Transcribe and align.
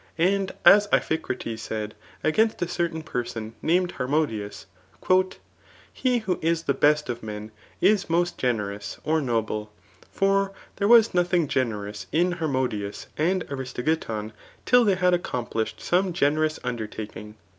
'"And 0.17 0.51
as 0.65 0.87
Iphicrates 0.91 1.61
said 1.61 1.93
[against 2.23 2.59
a 2.63 2.67
certain 2.67 3.03
person 3.03 3.53
named 3.61 3.91
Harmodius,3 3.99 5.25
^' 5.25 5.35
He 5.93 6.17
who 6.17 6.39
is 6.41 6.63
the 6.63 6.73
best 6.73 7.07
of 7.07 7.21
men 7.21 7.51
is 7.81 8.09
most 8.09 8.35
generous 8.39 8.97
or 9.03 9.21
noble; 9.21 9.71
for 10.11 10.53
there 10.77 10.87
was 10.87 11.13
nothing 11.13 11.47
generous 11.47 12.07
in 12.11 12.31
Harmodius 12.39 13.05
and 13.15 13.45
Aristogiton, 13.47 14.31
dll 14.65 14.85
they 14.87 14.95
had 14.95 15.13
accomplished 15.13 15.79
some 15.79 16.13
generous 16.13 16.57
undertaking. 16.63 17.35